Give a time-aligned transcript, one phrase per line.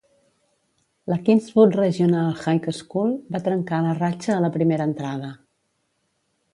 [1.11, 5.35] La Kingswood Regional High School va trencar la ratxa a la primera entrada.